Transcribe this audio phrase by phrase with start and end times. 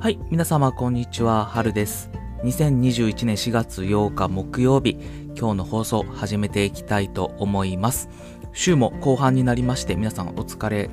[0.00, 2.10] はい、皆様こんにちは、はるです。
[2.42, 4.96] 2021年4月8日木曜日、
[5.38, 8.08] 今日の放送始めていきたいと思います。
[8.54, 10.88] 週も後半になりまして、皆さんお疲れ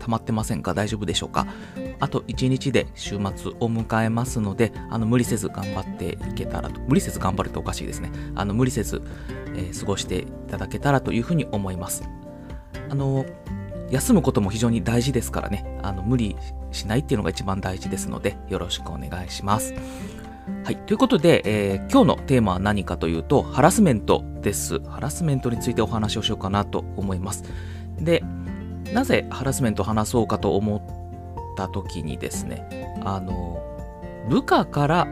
[0.00, 0.74] 溜まってませんか？
[0.74, 1.46] 大丈夫でしょうか？
[2.00, 8.10] あと1日で週末を迎えますので、あの無理せず頑張っていけたらと、無理せず頑張るとおかしいですね。
[8.34, 9.00] あの無理せず、
[9.54, 12.02] えー過ごしていただけたらというふうに思います。
[12.90, 13.24] あの
[13.90, 16.36] 休むことも非常に大事ですからね、あの無理
[16.72, 19.74] しないっていうのが一番大事ですので、よろしくお願いします。
[20.64, 20.76] はい。
[20.76, 24.80] ということで、えー今日のテーマは何かというと、ハラスメントです。
[24.80, 27.44] ハラスメントについてお話をしようかなと思います。
[27.98, 28.22] で、
[28.92, 33.62] なぜハラスメントを話そうかと思った時にですね、あの、
[34.28, 35.08] 部下から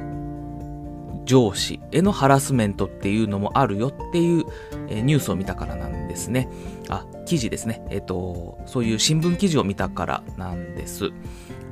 [1.27, 4.45] 上司へのハラスメントっていうのもあるよっていう、
[4.89, 6.49] えニュースを見たからなんですね。
[6.89, 7.85] あ、記事ですね。
[7.91, 11.11] えっ、と、そういう新聞記事を見たからなんです。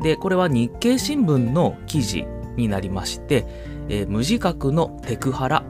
[0.02, 3.46] で、これは日経新聞の記事になりまして、
[3.88, 5.64] えー無自覚のテクハラ、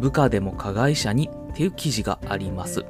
[0.00, 2.84] 部下でも加害者にっていう記事があります。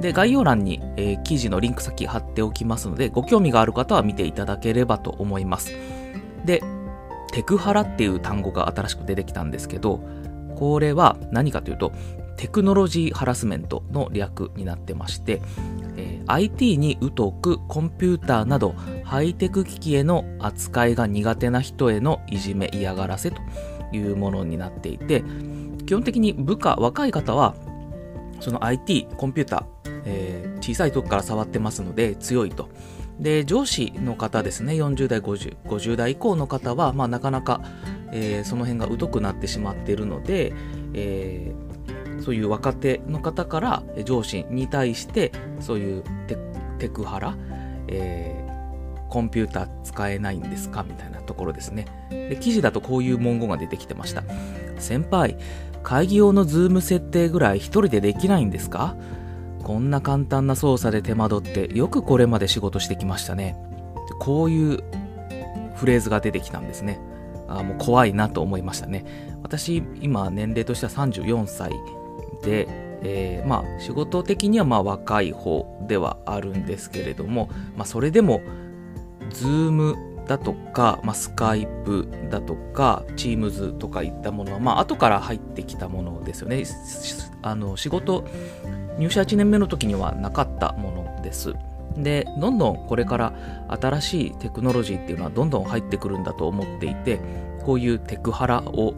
[0.00, 5.72] で、概要欄に、えー記事のリンク先貼っておきますので、ご興味がある方は見ていただければと思います。
[6.44, 6.62] で、
[7.34, 9.98] テクハラっていう単語が新しく出てきたんですけど、
[10.54, 11.90] これは何かというと、
[12.36, 15.42] テクノロジーハラスメントの略になってまして、
[15.96, 23.42] えー IT に疎くコンピューターなどハイテク機器への扱いが苦手な人へのいじめ嫌がらせと
[23.92, 25.22] いうものになっていて
[25.84, 27.54] 基本的に部下若い方は
[28.40, 32.70] その IT コンピューター、えー小さい時から触ってますので強いと。
[33.20, 37.60] で上司の方ですね40代5050代以降の方は、まあ、なかなか、
[38.12, 40.52] えーその辺が疎くなってしまっているので、
[40.94, 41.74] えー
[42.22, 46.38] そういう若手の方から上司に対してそういうテ
[46.78, 47.36] テクハラ、
[47.88, 48.44] えー
[49.10, 51.86] コンピューター使えないんですかみたいなところですね。
[52.10, 54.24] で記事だとこういう文言が出てきてました。
[54.78, 55.36] 先輩
[55.84, 58.96] 会議用のズーム設定ぐらい一人でできないんですか？
[59.64, 63.56] こんな簡単な操作で手間取ってよくこれまで仕事してきましたね。
[64.20, 64.84] こういう
[65.74, 67.00] フレーズが出てきたんですね。
[67.48, 69.04] あもう怖いなと思いましたね。
[69.42, 71.72] 私今年齢としては34歳
[72.42, 72.68] で、
[73.02, 78.42] えーまあ仕事的にはまあ若い方ではあるんですけれども、まあ、それでも
[79.30, 86.64] Zoom だとか、まあ、Skype だとか Teams とかいったものは、まあ後から入ってきたものですよね。
[87.42, 88.24] あの仕事
[88.98, 91.54] 入社1年目の時にはなかったものです。
[91.96, 93.32] でどんどんこれから
[93.80, 97.20] 新しいテクノロジーっていうのはどんどん入ってくるんだと思っていて
[97.64, 98.94] こういうテクハラを、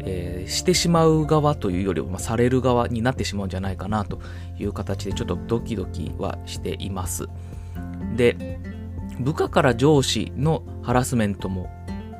[0.00, 4.20] えーしてしまう側というよりも、まあ、される側になってしまうんじゃないかなと
[4.58, 7.26] いう形でちょっとドキドキはしています。
[8.16, 8.60] で
[9.20, 11.70] 部下から上司のハラスメントも、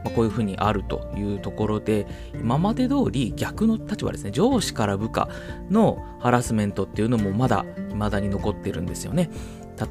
[0.05, 4.31] ま、こういうふうにあるというところで今まで通り逆の立場ですね。
[4.31, 5.29] 上司から部下
[5.71, 9.31] のハラスメントっていうのもまだ未だに残ってるんですよね。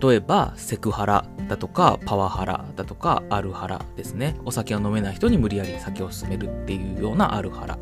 [0.02, 4.38] 例えばセクハラだとかパワハラだとかアルハラですね。
[4.46, 7.78] お酒を飲めない人に無理やり酒を勧めるっていうようなアルハラ。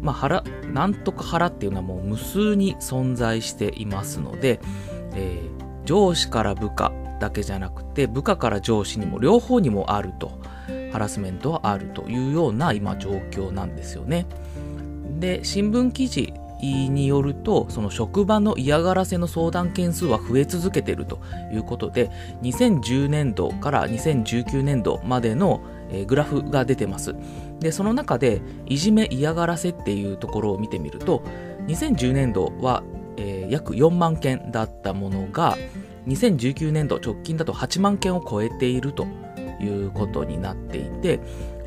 [0.00, 4.60] まあハラなんとかハラっていうのはもう無数に存在していますので、
[5.14, 5.58] えー
[5.88, 10.38] 上司から部下だけじゃなくて部下から上司にも両方にもあると
[10.92, 14.26] ハラスメントはあるというような今状況なんですよね。
[15.18, 21.20] で新聞記事によるとその職場の嫌がらせの相談件数は増え続けていると
[21.52, 22.10] いうことで
[22.42, 25.60] 2010年度から2019年度までの、
[26.06, 27.14] グラフが出てます。
[27.60, 31.22] でその中でいじめ嫌がらせっていうところを見てみると
[31.66, 32.82] 2010年度は、
[33.16, 35.56] えー約4万件だったものが
[36.08, 39.06] 2019年度直近だと8万件を超えていると
[39.60, 41.20] いうことになっていて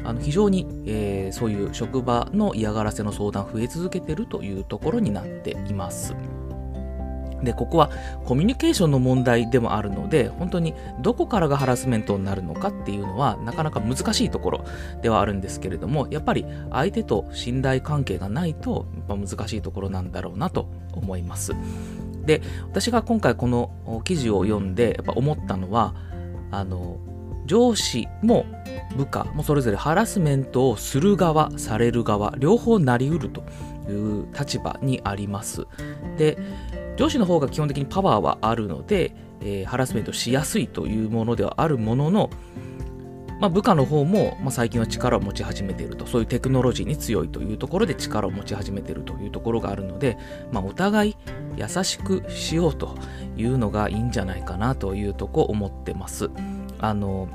[0.03, 6.13] あの非常に、えーそういう職場の嫌がらせの相談増え続けてるというところになっています。
[7.43, 7.89] でここは
[8.25, 14.65] コミュニケーションの問題でもあるので本当にどこからがハラスメントになるのかっていうのはなかなか難しいところ
[15.01, 21.53] ではあるんですけれどもやっぱり相手と信頼関係がないとやっぱ難しいところなんだろうなと思います。
[22.25, 25.95] で私が今回この記事を読んでやっぱ思ったのは
[26.51, 26.99] あの
[27.45, 28.45] 上司も
[28.95, 33.43] 部下もそれぞれハラスメントをする側される側両方なりうると
[33.89, 35.65] いう立場にあります。
[36.17, 36.37] で
[36.97, 42.29] 上司の方が基本的にパワーはあるので、えーハラスメントしやすいというものではあるものの、
[43.41, 50.19] まあ、部下の方も、まあ、最近は力を持ち始めているとそういうテクノロジーに強いというところで力を持ち始めているというところがあるので、
[50.51, 51.17] まあ、お互い
[51.57, 52.95] 優しくしようと
[53.35, 56.29] いうのがいいんじゃないかなというとこ思ってます。
[56.79, 57.27] あの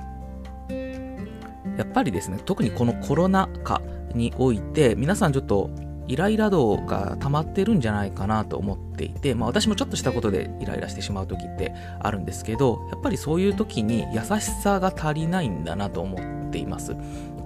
[1.76, 3.82] やっぱりですね、特にこのコロナ禍
[4.14, 5.70] において、皆さんちょっと
[6.08, 16.18] イライラ度が溜まってるんじゃないかなと思っていて、まあ私もちょっとしたことでイライラしてしまう時ってあるんですけど、やっぱりそういう時に優しさが足りないんだなと思
[16.48, 16.96] っています。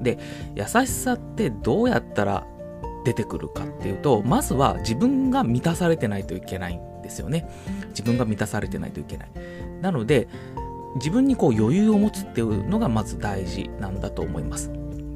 [0.03, 0.19] で、
[0.55, 2.47] 優しさってどうやったら
[3.05, 7.49] 出てくるかっていうと、まずは自分が満たされてないといけないんですよね。
[7.91, 9.31] 自分が満たされてないといけない。
[9.81, 10.29] なので、
[10.97, 14.71] 自分にこう余裕を持つっていうのがまず大事なんだと思います。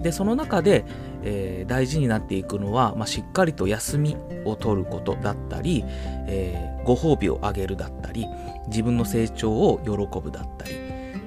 [0.04, 0.84] で、その中で、
[1.22, 5.82] えー、大事になっていくのは、まあ、しっかりと休みを取ることだったり、
[6.28, 8.26] えー、ご褒美をあげるだったり、
[8.68, 10.74] 自分の成長を喜ぶだったり、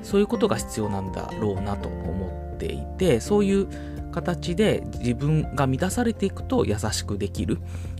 [0.03, 3.67] そういうことが必要なんだろうなと思っていて、そういう
[4.11, 7.57] 形で自分が満たされていくと優しくできる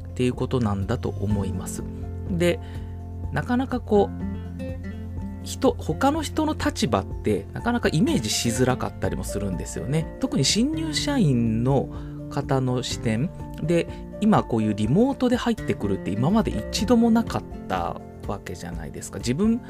[0.10, 1.84] っていうことなんだと思います。
[2.30, 2.60] で、
[3.32, 4.37] なかなかこう、
[5.48, 10.06] 人、他の人の立場ってなかなかイメージしづらかったりもするんですよね。
[10.20, 11.90] 特に新入社員の
[12.30, 13.30] 方の視点
[13.64, 13.88] で、
[14.20, 19.20] 今こういうリモートで入ってくるって今まで一度もなかったわけじゃないですか。
[19.20, 19.62] 自分、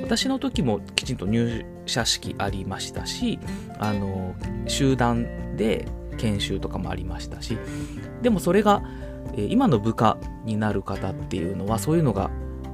[0.00, 3.38] 私の時もきちんと入社式ありましたし、
[3.78, 4.34] あの、
[4.66, 5.86] 集団で
[6.16, 7.58] 研修とかもありましたし、
[8.22, 8.82] でもそれが、
[9.36, 10.16] 今の部下
[10.46, 12.30] になる方っていうのはそういうのが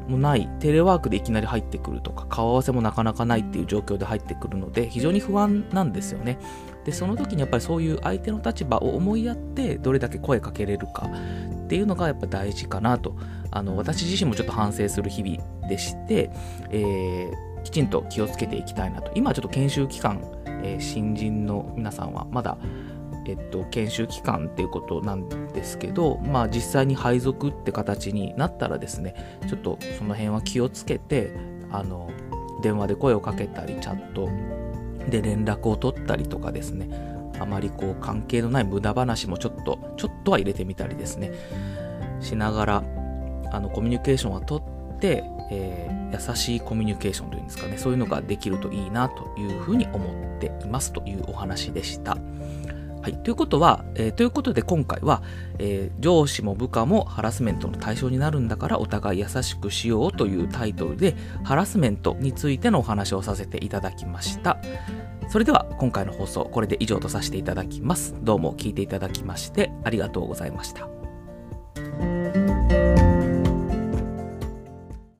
[0.08, 6.38] もないテレワークでいきなり入ってくるとか顔合わせもなかなかないっていう状況で入ってくるので非常に不安なんですよね。
[6.84, 11.08] でその時にやっぱりそういう相手の立場を思いやってどれだけ声かけれるか
[11.64, 13.16] っていうのがやっぱ大事かなと。
[13.54, 16.30] あの私自身もちょっと反省する日々でして、
[16.70, 19.12] えー、きちんと気をつけていきたいなと。
[19.14, 20.22] 今ちょっと研修期間、
[20.62, 22.56] えー、新人の皆さんはまだ
[23.26, 29.14] えっと、研修期間っていうことなんですけど、まあ実際に配属って形になったらですね、
[29.48, 31.32] ちょっとその辺は気をつけて、
[31.70, 32.10] あの、
[32.62, 34.28] 電話で声をかけたり、チャット
[35.10, 36.88] で連絡を取ったりとかですね、
[37.38, 41.32] あまりこう関係のない無駄話もちょっと、ちょっとは入れてみたりですね、
[42.20, 42.84] しながら、
[43.52, 52.16] あの、コミュニケーションは取って、えー、優しいコミュニケーションというんですかね、そういうのができるといいなというふうに思っていますというお話でした。
[53.02, 53.14] はい。
[53.14, 55.22] ということは、えー、ということで今回は、
[55.58, 64.58] えー、上司も部下もハラスメントの対象になるんだからお互い優しくしようというタイトルで、ハラスメントについてのお話をさせていただきました。
[65.28, 68.14] それでは今回の放送、これで以上とさせていただきます。
[68.22, 71.01] どうも聞いていただきましてありがとうございました。